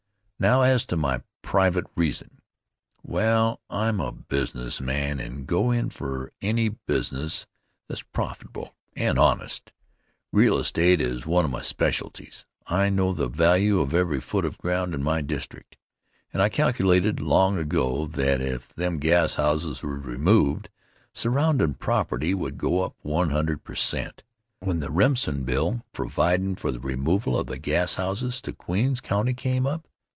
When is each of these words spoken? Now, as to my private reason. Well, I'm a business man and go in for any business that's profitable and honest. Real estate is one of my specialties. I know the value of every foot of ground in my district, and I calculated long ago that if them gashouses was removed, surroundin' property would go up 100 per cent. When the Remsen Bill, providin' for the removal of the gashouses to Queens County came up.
Now, 0.43 0.63
as 0.63 0.85
to 0.87 0.97
my 0.97 1.21
private 1.43 1.85
reason. 1.95 2.39
Well, 3.03 3.61
I'm 3.69 3.99
a 4.01 4.11
business 4.11 4.81
man 4.81 5.19
and 5.19 5.45
go 5.45 5.69
in 5.69 5.91
for 5.91 6.31
any 6.41 6.69
business 6.69 7.45
that's 7.87 8.01
profitable 8.01 8.73
and 8.95 9.19
honest. 9.19 9.71
Real 10.31 10.57
estate 10.57 10.99
is 10.99 11.27
one 11.27 11.45
of 11.45 11.51
my 11.51 11.61
specialties. 11.61 12.47
I 12.65 12.89
know 12.89 13.13
the 13.13 13.27
value 13.27 13.81
of 13.81 13.93
every 13.93 14.19
foot 14.19 14.43
of 14.43 14.57
ground 14.57 14.95
in 14.95 15.03
my 15.03 15.21
district, 15.21 15.77
and 16.33 16.41
I 16.41 16.49
calculated 16.49 17.19
long 17.19 17.59
ago 17.59 18.07
that 18.07 18.41
if 18.41 18.69
them 18.73 18.97
gashouses 18.99 19.83
was 19.83 19.83
removed, 19.83 20.69
surroundin' 21.13 21.75
property 21.75 22.33
would 22.33 22.57
go 22.57 22.81
up 22.81 22.95
100 23.03 23.63
per 23.63 23.75
cent. 23.75 24.23
When 24.57 24.79
the 24.79 24.89
Remsen 24.89 25.43
Bill, 25.43 25.85
providin' 25.93 26.55
for 26.57 26.71
the 26.71 26.79
removal 26.79 27.37
of 27.37 27.45
the 27.45 27.59
gashouses 27.59 28.41
to 28.41 28.53
Queens 28.53 29.01
County 29.01 29.35
came 29.35 29.67
up. 29.67 29.87